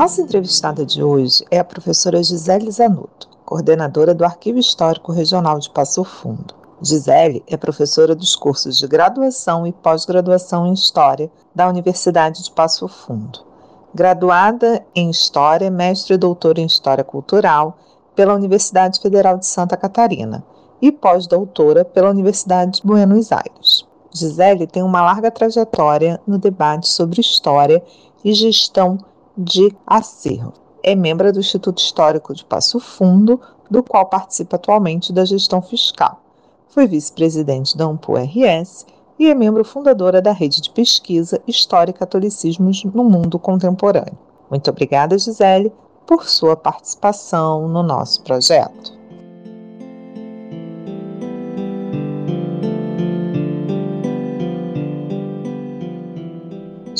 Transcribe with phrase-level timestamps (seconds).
[0.00, 5.68] Nossa entrevistada de hoje é a professora Gisele Zanotto, coordenadora do Arquivo Histórico Regional de
[5.68, 6.54] Passo Fundo.
[6.80, 12.88] Gisele é professora dos cursos de graduação e pós-graduação em História da Universidade de Passo
[12.88, 13.40] Fundo.
[13.94, 17.76] Graduada em História, mestre e doutora em História Cultural
[18.16, 20.42] pela Universidade Federal de Santa Catarina
[20.80, 23.86] e pós-doutora pela Universidade de Buenos Aires.
[24.10, 27.84] Gisele tem uma larga trajetória no debate sobre história
[28.24, 28.98] e gestão
[29.40, 30.52] de acervo.
[30.82, 36.20] É membro do Instituto Histórico de Passo Fundo, do qual participa atualmente da gestão fiscal.
[36.68, 38.86] Foi vice-presidente da UMPU-RS
[39.18, 44.18] e é membro fundadora da rede de pesquisa História e Catolicismos no Mundo Contemporâneo.
[44.50, 45.72] Muito obrigada, Gisele,
[46.06, 48.99] por sua participação no nosso projeto.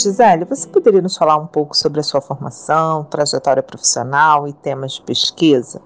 [0.00, 4.92] Gisele, você poderia nos falar um pouco sobre a sua formação, trajetória profissional e temas
[4.92, 5.82] de pesquisa?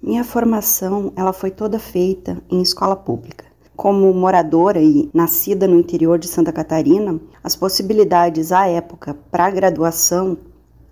[0.00, 3.44] Minha formação, ela foi toda feita em escola pública.
[3.74, 10.38] Como moradora e nascida no interior de Santa Catarina, as possibilidades à época para graduação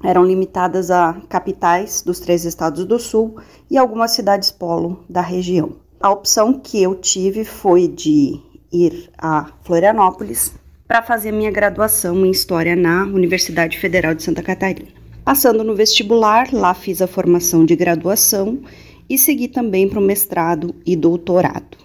[0.03, 3.37] eram limitadas a capitais dos três estados do sul
[3.71, 5.77] e algumas cidades polo da região.
[6.00, 8.41] A opção que eu tive foi de
[8.72, 10.53] ir a Florianópolis
[10.91, 14.89] para fazer minha graduação em História na Universidade Federal de Santa Catarina.
[15.25, 18.59] Passando no vestibular, lá fiz a formação de graduação
[19.09, 21.78] e segui também para o mestrado e doutorado.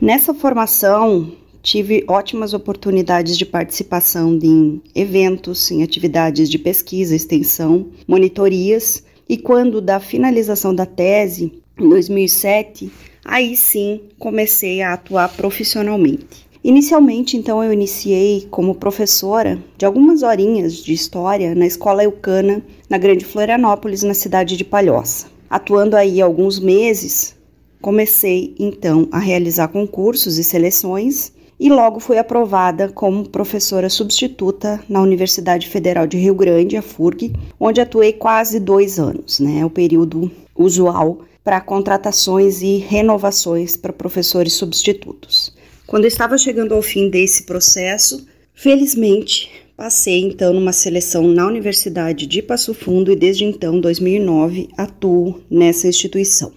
[0.00, 9.04] Nessa formação, tive ótimas oportunidades de participação em eventos, em atividades de pesquisa, extensão, monitorias,
[9.28, 12.90] e quando da finalização da tese, em 2007,
[13.22, 16.45] aí sim comecei a atuar profissionalmente.
[16.66, 22.60] Inicialmente, então, eu iniciei como professora de algumas horinhas de história na Escola Eucana,
[22.90, 25.28] na Grande Florianópolis, na cidade de Palhoça.
[25.48, 27.36] Atuando aí alguns meses,
[27.80, 35.00] comecei então a realizar concursos e seleções e logo fui aprovada como professora substituta na
[35.00, 39.64] Universidade Federal de Rio Grande, a FURG, onde atuei quase dois anos, né?
[39.64, 45.54] O período usual para contratações e renovações para professores substitutos.
[45.86, 52.26] Quando eu estava chegando ao fim desse processo, felizmente passei então numa seleção na Universidade
[52.26, 56.52] de Passo Fundo e desde então, 2009, atuo nessa instituição.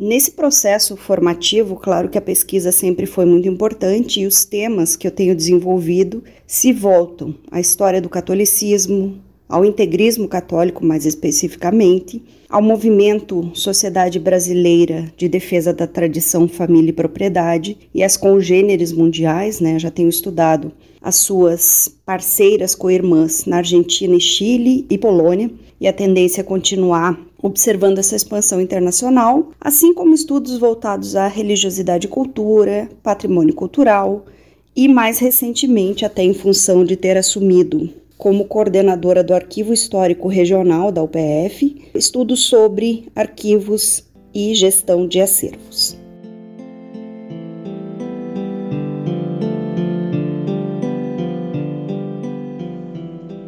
[0.00, 5.06] Nesse processo formativo, claro que a pesquisa sempre foi muito importante e os temas que
[5.06, 12.62] eu tenho desenvolvido se voltam à história do catolicismo, ao integrismo católico mais especificamente, ao
[12.62, 19.78] movimento Sociedade Brasileira de Defesa da Tradição, Família e Propriedade e as congêneres mundiais, né?
[19.78, 25.92] Já tenho estudado as suas parceiras co-irmãs na Argentina e Chile e Polônia, e a
[25.92, 32.88] tendência é continuar observando essa expansão internacional, assim como estudos voltados à religiosidade e cultura,
[33.02, 34.26] patrimônio cultural,
[34.74, 40.90] e mais recentemente, até em função de ter assumido como coordenadora do Arquivo Histórico Regional
[40.90, 44.04] da UPF, estudos sobre arquivos
[44.34, 45.96] e gestão de acervos.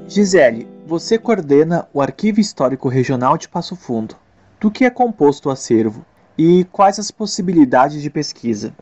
[0.06, 4.16] Gisele, você coordena o Arquivo Histórico Regional de Passo Fundo.
[4.60, 6.04] Do que é composto o acervo
[6.38, 8.74] e quais as possibilidades de pesquisa?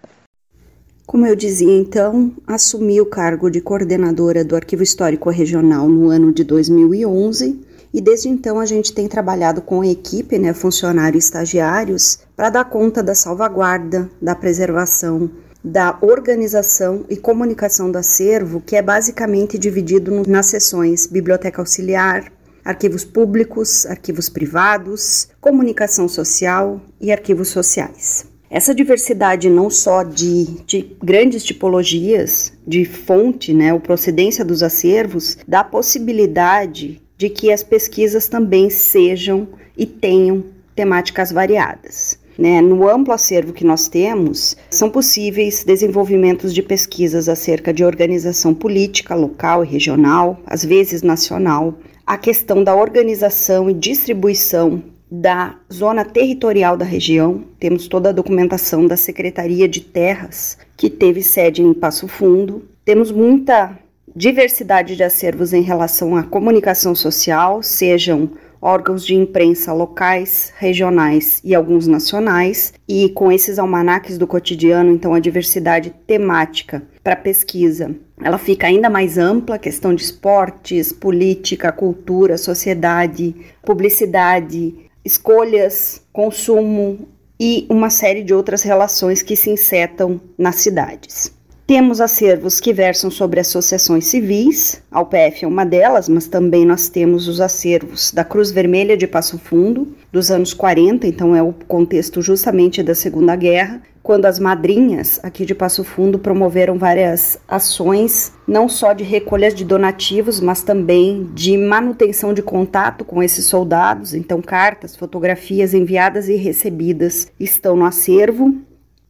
[1.08, 6.30] Como eu dizia então, assumi o cargo de coordenadora do Arquivo Histórico Regional no ano
[6.30, 7.58] de 2011
[7.94, 12.66] e desde então a gente tem trabalhado com equipe, né, funcionários e estagiários, para dar
[12.66, 15.30] conta da salvaguarda, da preservação,
[15.64, 22.30] da organização e comunicação do acervo, que é basicamente dividido nas seções Biblioteca Auxiliar,
[22.62, 28.26] arquivos públicos, arquivos privados, comunicação social e arquivos sociais.
[28.50, 35.36] Essa diversidade não só de, de, grandes tipologias de fonte, né, ou procedência dos acervos,
[35.46, 42.18] dá possibilidade de que as pesquisas também sejam e tenham temáticas variadas.
[42.38, 42.60] Né?
[42.60, 49.14] No amplo acervo que nós temos, são possíveis desenvolvimentos de pesquisas acerca de organização política
[49.14, 51.74] local e regional, às vezes nacional,
[52.06, 57.44] a questão da organização e distribuição da zona territorial da região.
[57.58, 62.68] Temos toda a documentação da Secretaria de Terras, que teve sede em Passo Fundo.
[62.84, 63.78] Temos muita
[64.14, 71.54] diversidade de acervos em relação à comunicação social, sejam órgãos de imprensa locais, regionais e
[71.54, 78.36] alguns nacionais, e com esses almanaques do cotidiano, então a diversidade temática para pesquisa, ela
[78.36, 87.08] fica ainda mais ampla, questão de esportes, política, cultura, sociedade, publicidade, escolhas, consumo
[87.40, 91.32] e uma série de outras relações que se insetam nas cidades.
[91.68, 96.88] Temos acervos que versam sobre associações civis, a UPF é uma delas, mas também nós
[96.88, 101.52] temos os acervos da Cruz Vermelha de Passo Fundo, dos anos 40, então é o
[101.52, 108.32] contexto justamente da Segunda Guerra, quando as madrinhas aqui de Passo Fundo promoveram várias ações,
[108.46, 114.14] não só de recolha de donativos, mas também de manutenção de contato com esses soldados.
[114.14, 118.54] Então, cartas, fotografias enviadas e recebidas estão no acervo.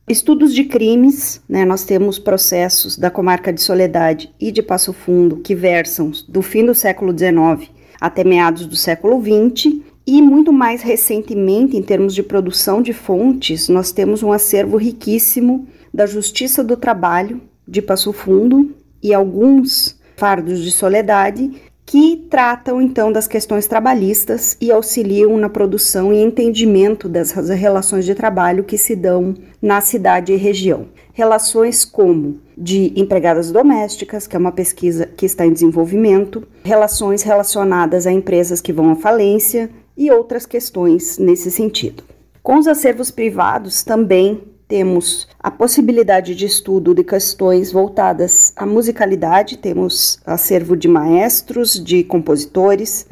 [0.08, 1.66] Estudos de crimes, né?
[1.66, 6.64] Nós temos processos da comarca de Soledade e de Passo Fundo que versam do fim
[6.64, 7.70] do século XIX
[8.00, 9.82] até meados do século XX.
[10.06, 15.69] E muito mais recentemente, em termos de produção de fontes, nós temos um acervo riquíssimo
[15.93, 23.11] da Justiça do Trabalho de Passo Fundo e alguns fardos de soledade que tratam então
[23.11, 28.94] das questões trabalhistas e auxiliam na produção e entendimento das relações de trabalho que se
[28.94, 30.88] dão na cidade e região.
[31.14, 38.06] Relações como de empregadas domésticas, que é uma pesquisa que está em desenvolvimento, relações relacionadas
[38.06, 42.05] a empresas que vão à falência e outras questões nesse sentido.
[42.43, 49.56] Com os acervos privados também temos a possibilidade de estudo de questões voltadas à musicalidade,
[49.56, 53.06] temos acervo de maestros, de compositores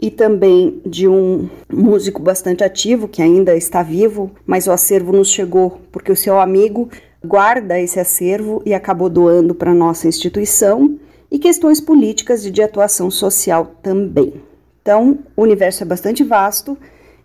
[0.00, 5.30] e também de um músico bastante ativo que ainda está vivo, mas o acervo nos
[5.30, 6.90] chegou porque o seu amigo
[7.24, 10.98] guarda esse acervo e acabou doando para nossa instituição,
[11.32, 14.34] e questões políticas e de atuação social também.
[14.82, 16.76] Então, o universo é bastante vasto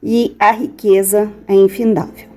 [0.02, 2.37] e a riqueza é infindável.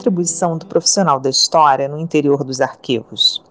[0.00, 3.42] Contribuição do profissional da história no interior dos arquivos?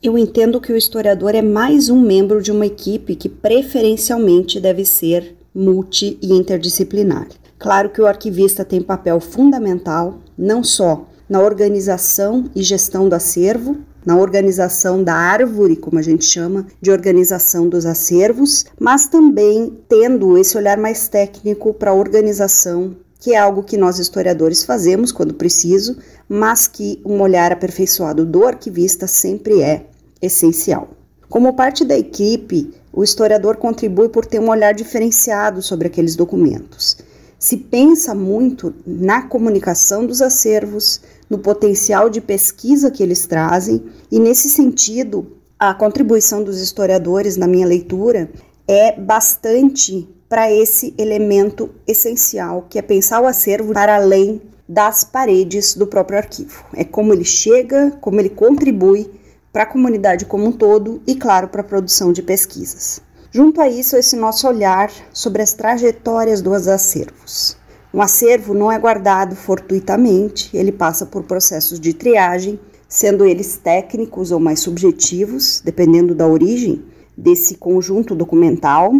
[0.00, 4.84] Eu entendo que o historiador é mais um membro de uma equipe que preferencialmente deve
[4.84, 7.26] ser multi e interdisciplinar.
[7.58, 13.78] Claro que o arquivista tem papel fundamental não só na organização e gestão do acervo,
[14.06, 20.38] na organização da árvore, como a gente chama, de organização dos acervos, mas também tendo
[20.38, 25.34] esse olhar mais técnico para a organização que é algo que nós historiadores fazemos quando
[25.34, 25.96] preciso,
[26.28, 29.86] mas que um olhar aperfeiçoado do arquivista sempre é
[30.22, 30.88] essencial.
[31.28, 36.96] Como parte da equipe, o historiador contribui por ter um olhar diferenciado sobre aqueles documentos.
[37.38, 44.18] Se pensa muito na comunicação dos acervos, no potencial de pesquisa que eles trazem, e
[44.18, 48.30] nesse sentido, a contribuição dos historiadores na minha leitura
[48.68, 55.74] é bastante para esse elemento essencial, que é pensar o acervo para além das paredes
[55.74, 56.62] do próprio arquivo.
[56.74, 59.10] É como ele chega, como ele contribui
[59.50, 63.00] para a comunidade como um todo e, claro, para a produção de pesquisas.
[63.32, 67.56] Junto a isso, esse nosso olhar sobre as trajetórias dos acervos.
[67.92, 74.30] Um acervo não é guardado fortuitamente, ele passa por processos de triagem, sendo eles técnicos
[74.30, 76.84] ou mais subjetivos, dependendo da origem
[77.18, 78.92] desse conjunto documental,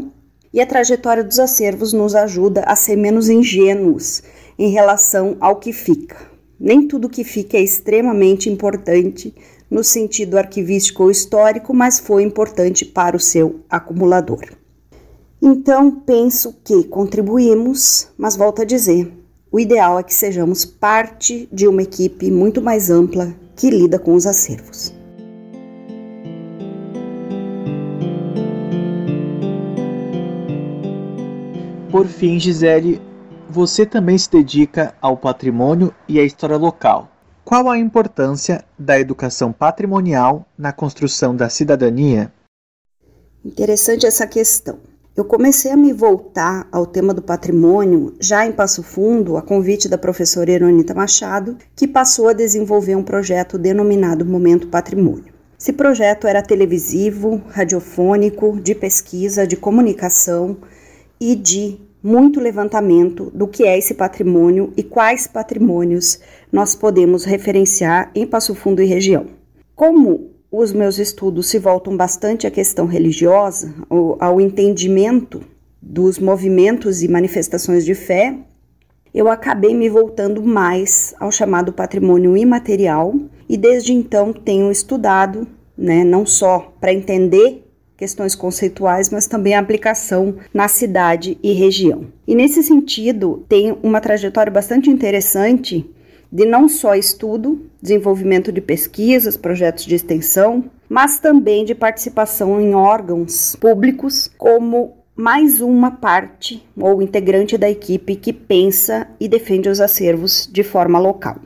[0.52, 4.22] e a trajetória dos acervos nos ajuda a ser menos ingênuos
[4.58, 6.16] em relação ao que fica.
[6.58, 9.32] Nem tudo que fica é extremamente importante
[9.70, 14.40] no sentido arquivístico ou histórico, mas foi importante para o seu acumulador.
[15.40, 19.12] Então, penso que contribuímos, mas volto a dizer,
[19.52, 24.14] o ideal é que sejamos parte de uma equipe muito mais ampla que lida com
[24.14, 24.97] os acervos.
[31.90, 33.00] Por fim, Gisele,
[33.48, 37.08] você também se dedica ao patrimônio e à história local.
[37.42, 42.30] Qual a importância da educação patrimonial na construção da cidadania?
[43.42, 44.80] Interessante essa questão.
[45.16, 49.88] Eu comecei a me voltar ao tema do patrimônio já em Passo Fundo, a convite
[49.88, 55.32] da professora Eronita Machado, que passou a desenvolver um projeto denominado Momento Patrimônio.
[55.58, 60.58] Esse projeto era televisivo, radiofônico, de pesquisa, de comunicação
[61.20, 66.20] e de muito levantamento do que é esse patrimônio e quais patrimônios
[66.50, 69.26] nós podemos referenciar em Passo Fundo e região.
[69.74, 73.74] Como os meus estudos se voltam bastante à questão religiosa,
[74.18, 75.42] ao entendimento
[75.80, 78.34] dos movimentos e manifestações de fé,
[79.14, 83.14] eu acabei me voltando mais ao chamado patrimônio imaterial
[83.48, 85.46] e desde então tenho estudado,
[85.76, 87.67] né, não só para entender
[87.98, 92.06] questões conceituais, mas também a aplicação na cidade e região.
[92.26, 95.84] E nesse sentido, tem uma trajetória bastante interessante
[96.30, 102.72] de não só estudo, desenvolvimento de pesquisas, projetos de extensão, mas também de participação em
[102.72, 109.80] órgãos públicos como mais uma parte ou integrante da equipe que pensa e defende os
[109.80, 111.36] acervos de forma local.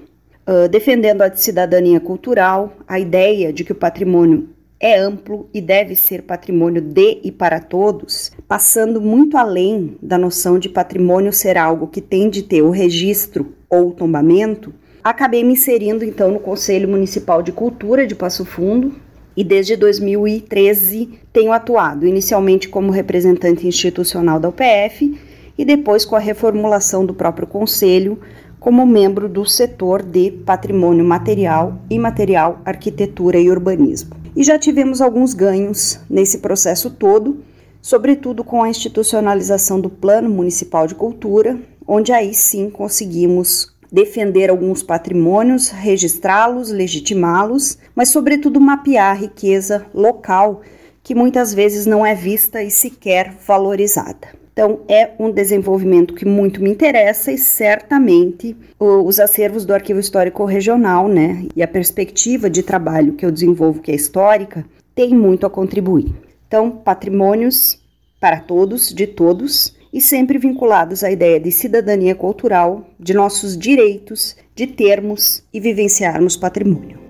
[0.46, 4.50] Uh, defendendo a cidadania cultural, a ideia de que o patrimônio
[4.82, 10.58] é amplo e deve ser patrimônio de e para todos, passando muito além da noção
[10.58, 14.74] de patrimônio ser algo que tem de ter o registro ou o tombamento,
[15.04, 18.92] acabei me inserindo então no Conselho Municipal de Cultura de Passo Fundo
[19.36, 25.16] e desde 2013 tenho atuado inicialmente como representante institucional da UPF
[25.56, 28.18] e depois com a reformulação do próprio conselho
[28.58, 34.21] como membro do setor de patrimônio material, imaterial, arquitetura e urbanismo.
[34.34, 37.44] E já tivemos alguns ganhos nesse processo todo,
[37.82, 44.82] sobretudo com a institucionalização do Plano Municipal de Cultura, onde aí sim conseguimos defender alguns
[44.82, 50.62] patrimônios, registrá-los, legitimá-los, mas sobretudo mapear a riqueza local
[51.02, 54.41] que muitas vezes não é vista e sequer valorizada.
[54.52, 60.44] Então, é um desenvolvimento que muito me interessa e certamente os acervos do Arquivo Histórico
[60.44, 65.46] Regional, né, e a perspectiva de trabalho que eu desenvolvo, que é histórica, tem muito
[65.46, 66.14] a contribuir.
[66.46, 67.80] Então, patrimônios
[68.20, 74.36] para todos, de todos, e sempre vinculados à ideia de cidadania cultural, de nossos direitos,
[74.54, 77.01] de termos e vivenciarmos patrimônio.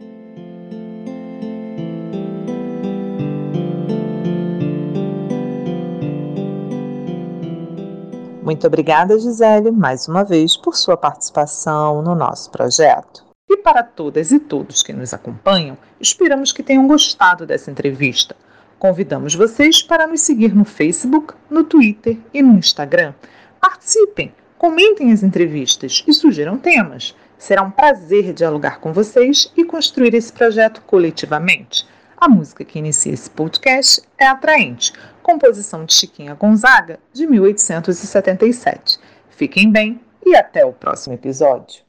[8.52, 13.24] Muito obrigada, Gisele, mais uma vez por sua participação no nosso projeto.
[13.48, 18.36] E para todas e todos que nos acompanham, esperamos que tenham gostado dessa entrevista.
[18.78, 23.14] Convidamos vocês para nos seguir no Facebook, no Twitter e no Instagram.
[23.58, 27.16] Participem, comentem as entrevistas e sugiram temas.
[27.38, 31.86] Será um prazer dialogar com vocês e construir esse projeto coletivamente.
[32.18, 38.98] A música que inicia esse podcast é Atraente, composição de Chiquinha Gonzaga, de 1877.
[39.30, 41.80] Fiquem bem e até o próximo episódio.